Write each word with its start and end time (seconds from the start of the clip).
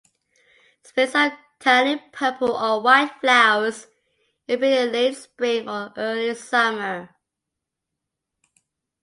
Sprays 0.81 1.13
of 1.13 1.31
tiny 1.59 2.01
purple 2.11 2.53
or 2.57 2.81
white 2.81 3.11
flowers 3.21 3.85
appear 4.49 4.87
in 4.87 4.91
late 4.93 5.15
spring 5.15 5.69
or 5.69 5.93
early 5.95 6.33
summer. 6.33 7.15